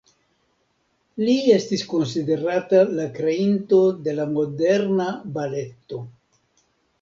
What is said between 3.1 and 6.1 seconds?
kreinto de la moderna baleto.